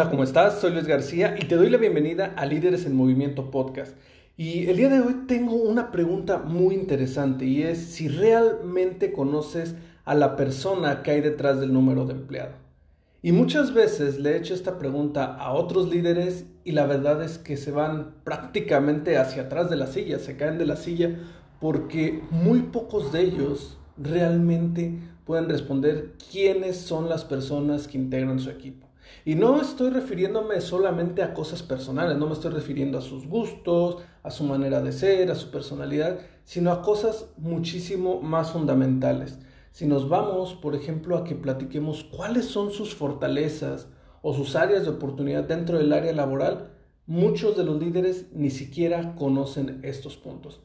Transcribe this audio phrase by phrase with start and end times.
[0.00, 0.58] Hola, ¿cómo estás?
[0.62, 3.94] Soy Luis García y te doy la bienvenida a Líderes en Movimiento Podcast.
[4.34, 9.74] Y el día de hoy tengo una pregunta muy interesante y es si realmente conoces
[10.06, 12.52] a la persona que hay detrás del número de empleado.
[13.20, 17.36] Y muchas veces le he hecho esta pregunta a otros líderes y la verdad es
[17.36, 21.14] que se van prácticamente hacia atrás de la silla, se caen de la silla
[21.60, 28.48] porque muy pocos de ellos realmente pueden responder quiénes son las personas que integran su
[28.48, 28.89] equipo.
[29.24, 33.98] Y no estoy refiriéndome solamente a cosas personales, no me estoy refiriendo a sus gustos,
[34.22, 39.38] a su manera de ser, a su personalidad, sino a cosas muchísimo más fundamentales.
[39.72, 43.88] Si nos vamos, por ejemplo, a que platiquemos cuáles son sus fortalezas
[44.22, 46.72] o sus áreas de oportunidad dentro del área laboral,
[47.06, 50.60] muchos de los líderes ni siquiera conocen estos puntos.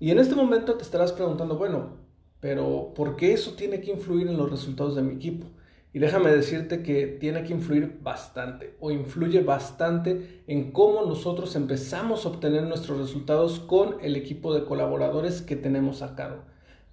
[0.00, 1.96] Y en este momento te estarás preguntando, bueno,
[2.40, 5.46] pero ¿por qué eso tiene que influir en los resultados de mi equipo?
[5.92, 12.24] Y déjame decirte que tiene que influir bastante o influye bastante en cómo nosotros empezamos
[12.24, 16.42] a obtener nuestros resultados con el equipo de colaboradores que tenemos a cargo.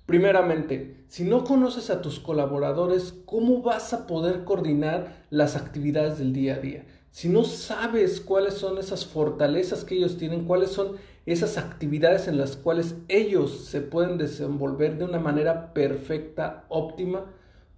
[0.05, 6.31] Primeramente, si no conoces a tus colaboradores, ¿cómo vas a poder coordinar las actividades del
[6.31, 6.85] día a día?
[7.09, 12.37] Si no sabes cuáles son esas fortalezas que ellos tienen, cuáles son esas actividades en
[12.37, 17.25] las cuales ellos se pueden desenvolver de una manera perfecta, óptima,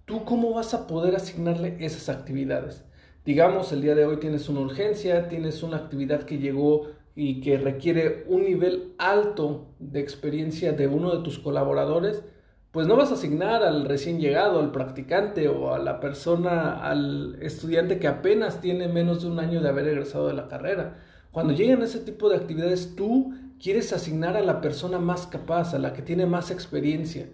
[0.08, 2.82] ¿tú cómo vas a poder asignarle esas actividades?
[3.26, 7.58] Digamos, el día de hoy tienes una urgencia, tienes una actividad que llegó y que
[7.58, 12.22] requiere un nivel alto de experiencia de uno de tus colaboradores,
[12.70, 17.36] pues no vas a asignar al recién llegado, al practicante o a la persona, al
[17.42, 21.02] estudiante que apenas tiene menos de un año de haber egresado de la carrera.
[21.32, 25.78] Cuando llegan ese tipo de actividades, tú quieres asignar a la persona más capaz, a
[25.78, 27.26] la que tiene más experiencia.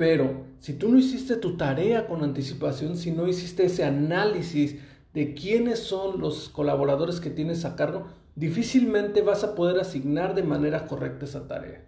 [0.00, 4.76] Pero si tú no hiciste tu tarea con anticipación, si no hiciste ese análisis
[5.12, 10.42] de quiénes son los colaboradores que tienes a cargo, difícilmente vas a poder asignar de
[10.42, 11.84] manera correcta esa tarea.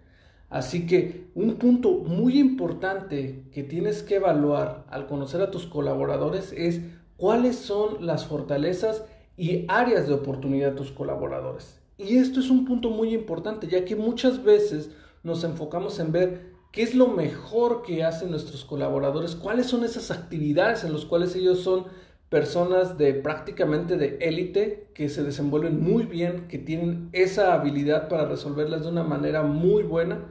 [0.51, 6.53] Así que un punto muy importante que tienes que evaluar al conocer a tus colaboradores
[6.55, 6.81] es
[7.17, 9.05] cuáles son las fortalezas
[9.37, 11.79] y áreas de oportunidad de tus colaboradores.
[11.97, 14.91] Y esto es un punto muy importante, ya que muchas veces
[15.23, 20.09] nos enfocamos en ver qué es lo mejor que hacen nuestros colaboradores, cuáles son esas
[20.09, 21.85] actividades en las cuales ellos son
[22.29, 28.25] personas de prácticamente de élite que se desenvuelven muy bien, que tienen esa habilidad para
[28.25, 30.25] resolverlas de una manera muy buena,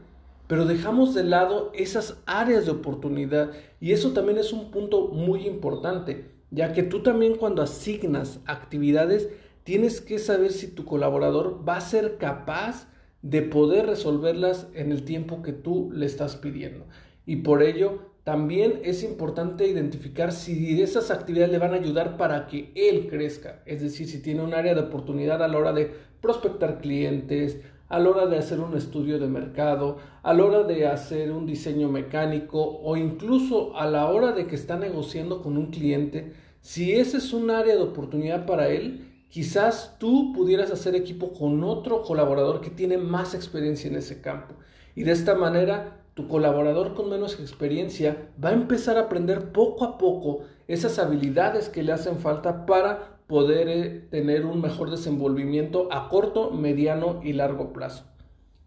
[0.49, 5.47] pero dejamos de lado esas áreas de oportunidad y eso también es un punto muy
[5.47, 9.29] importante, ya que tú también cuando asignas actividades
[9.63, 12.89] tienes que saber si tu colaborador va a ser capaz
[13.23, 16.85] de poder resolverlas en el tiempo que tú le estás pidiendo.
[17.25, 22.47] Y por ello también es importante identificar si esas actividades le van a ayudar para
[22.47, 23.63] que él crezca.
[23.67, 27.99] Es decir, si tiene un área de oportunidad a la hora de prospectar clientes, a
[27.99, 31.89] la hora de hacer un estudio de mercado, a la hora de hacer un diseño
[31.89, 37.19] mecánico o incluso a la hora de que está negociando con un cliente, si ese
[37.19, 42.61] es un área de oportunidad para él, Quizás tú pudieras hacer equipo con otro colaborador
[42.61, 44.57] que tiene más experiencia en ese campo.
[44.95, 49.87] Y de esta manera, tu colaborador con menos experiencia va a empezar a aprender poco
[49.87, 55.89] a poco esas habilidades que le hacen falta para poder eh, tener un mejor desenvolvimiento
[55.91, 58.05] a corto, mediano y largo plazo.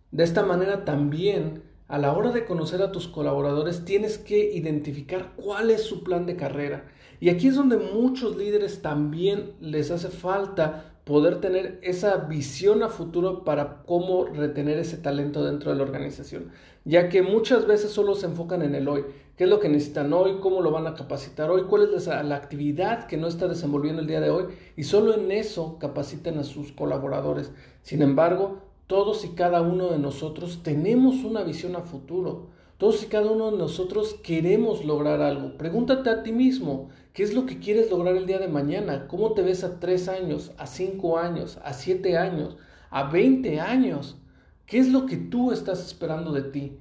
[0.09, 5.33] De esta manera también, a la hora de conocer a tus colaboradores, tienes que identificar
[5.35, 6.85] cuál es su plan de carrera.
[7.19, 12.89] Y aquí es donde muchos líderes también les hace falta poder tener esa visión a
[12.89, 16.49] futuro para cómo retener ese talento dentro de la organización,
[16.83, 19.05] ya que muchas veces solo se enfocan en el hoy,
[19.37, 22.35] qué es lo que necesitan hoy, cómo lo van a capacitar hoy, cuál es la,
[22.35, 24.45] actividad que no está desenvolviendo el día de hoy,
[24.75, 27.51] y solo en eso capacitan a sus colaboradores.
[27.83, 32.47] Sin embargo, todos y cada uno de nosotros tenemos una visión a futuro.
[32.77, 35.57] Todos y cada uno de nosotros queremos lograr algo.
[35.57, 39.07] Pregúntate a ti mismo, ¿qué es lo que quieres lograr el día de mañana?
[39.07, 42.57] ¿Cómo te ves a tres años, a cinco años, a siete años,
[42.89, 44.17] a veinte años?
[44.65, 46.77] ¿Qué es lo que tú estás esperando de ti?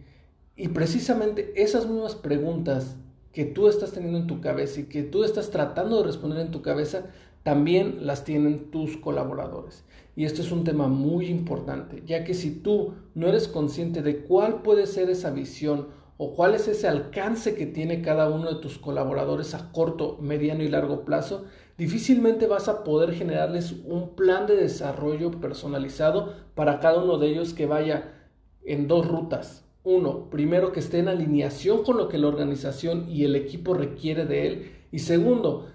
[0.57, 2.97] Y precisamente esas mismas preguntas
[3.33, 6.51] que tú estás teniendo en tu cabeza y que tú estás tratando de responder en
[6.51, 7.07] tu cabeza,
[7.45, 9.85] también las tienen tus colaboradores.
[10.17, 14.25] Y esto es un tema muy importante, ya que si tú no eres consciente de
[14.25, 18.61] cuál puede ser esa visión o cuál es ese alcance que tiene cada uno de
[18.61, 21.45] tus colaboradores a corto, mediano y largo plazo,
[21.77, 27.53] difícilmente vas a poder generarles un plan de desarrollo personalizado para cada uno de ellos
[27.53, 28.13] que vaya
[28.65, 29.65] en dos rutas.
[29.83, 34.25] Uno, primero que esté en alineación con lo que la organización y el equipo requiere
[34.25, 34.73] de él.
[34.93, 35.67] Y segundo,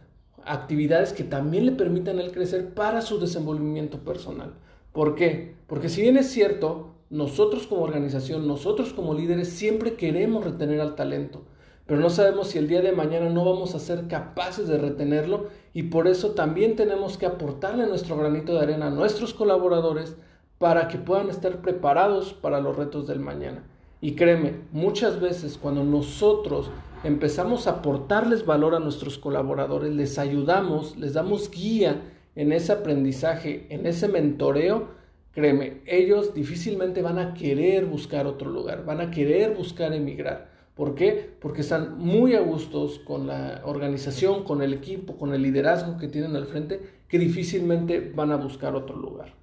[0.46, 4.54] actividades que también le permitan a él crecer para su desenvolvimiento personal.
[4.92, 5.56] ¿Por qué?
[5.68, 10.96] Porque si bien es cierto, nosotros como organización, nosotros como líderes siempre queremos retener al
[10.96, 11.44] talento,
[11.86, 15.48] pero no sabemos si el día de mañana no vamos a ser capaces de retenerlo
[15.74, 20.16] y por eso también tenemos que aportarle nuestro granito de arena a nuestros colaboradores
[20.60, 23.64] para que puedan estar preparados para los retos del mañana.
[24.02, 26.70] Y créeme, muchas veces cuando nosotros
[27.04, 32.02] empezamos a aportarles valor a nuestros colaboradores, les ayudamos, les damos guía
[32.36, 35.00] en ese aprendizaje, en ese mentoreo,
[35.32, 40.50] Créeme, ellos difícilmente van a querer buscar otro lugar, van a querer buscar emigrar.
[40.76, 41.36] ¿Por qué?
[41.40, 46.08] Porque están muy a gustos con la organización, con el equipo, con el liderazgo que
[46.08, 49.34] tienen al frente, que difícilmente van a buscar otro lugar.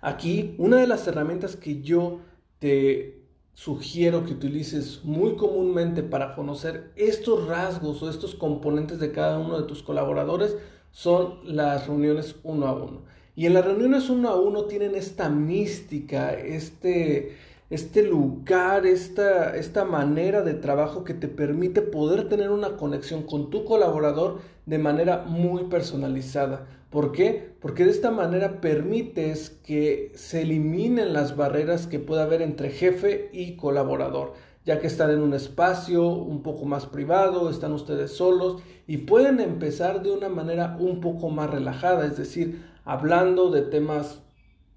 [0.00, 2.20] Aquí, una de las herramientas que yo
[2.58, 3.23] te
[3.54, 9.60] sugiero que utilices muy comúnmente para conocer estos rasgos o estos componentes de cada uno
[9.60, 10.56] de tus colaboradores
[10.90, 13.02] son las reuniones uno a uno.
[13.36, 17.36] Y en las reuniones uno a uno tienen esta mística, este,
[17.74, 23.50] este lugar, esta, esta manera de trabajo que te permite poder tener una conexión con
[23.50, 26.66] tu colaborador de manera muy personalizada.
[26.90, 27.54] ¿Por qué?
[27.60, 33.28] Porque de esta manera permites que se eliminen las barreras que pueda haber entre jefe
[33.32, 34.34] y colaborador
[34.64, 39.40] ya que están en un espacio un poco más privado, están ustedes solos y pueden
[39.40, 44.22] empezar de una manera un poco más relajada, es decir, hablando de temas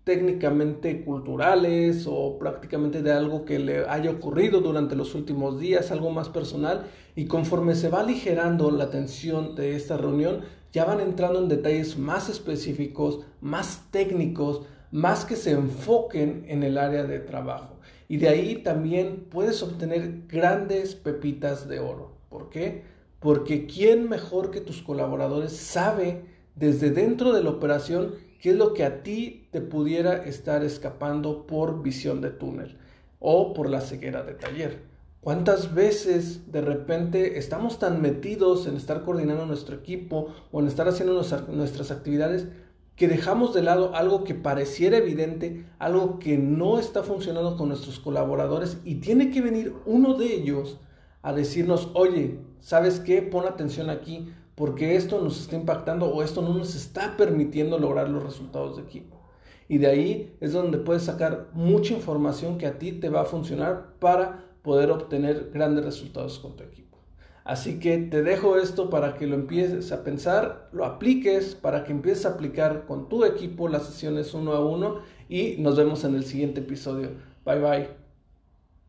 [0.07, 6.11] técnicamente culturales o prácticamente de algo que le haya ocurrido durante los últimos días, algo
[6.11, 11.39] más personal, y conforme se va aligerando la tensión de esta reunión, ya van entrando
[11.39, 14.61] en detalles más específicos, más técnicos,
[14.91, 17.75] más que se enfoquen en el área de trabajo.
[18.07, 22.13] Y de ahí también puedes obtener grandes pepitas de oro.
[22.29, 22.83] ¿Por qué?
[23.19, 26.23] Porque ¿quién mejor que tus colaboradores sabe
[26.55, 31.47] desde dentro de la operación qué es lo que a ti te pudiera estar escapando
[31.47, 32.77] por visión de túnel
[33.19, 34.83] o por la ceguera de taller?
[35.21, 40.87] ¿Cuántas veces de repente estamos tan metidos en estar coordinando nuestro equipo o en estar
[40.87, 42.47] haciendo nuestras actividades
[42.95, 47.99] que dejamos de lado algo que pareciera evidente, algo que no está funcionando con nuestros
[47.99, 50.79] colaboradores y tiene que venir uno de ellos
[51.21, 53.21] a decirnos, oye, ¿sabes qué?
[53.21, 58.09] Pon atención aquí porque esto nos está impactando o esto no nos está permitiendo lograr
[58.09, 59.21] los resultados de equipo.
[59.69, 63.25] Y de ahí es donde puedes sacar mucha información que a ti te va a
[63.25, 66.97] funcionar para poder obtener grandes resultados con tu equipo.
[67.43, 71.91] Así que te dejo esto para que lo empieces a pensar, lo apliques, para que
[71.91, 76.15] empieces a aplicar con tu equipo las sesiones uno a uno y nos vemos en
[76.15, 77.11] el siguiente episodio.
[77.45, 77.96] Bye bye.